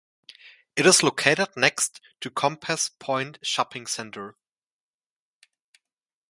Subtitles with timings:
[0.75, 4.35] It is located next to Compass Point Shopping Centre.